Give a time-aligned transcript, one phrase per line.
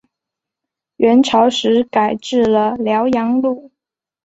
[0.95, 2.41] 元朝时改置
[2.79, 3.69] 辽阳路。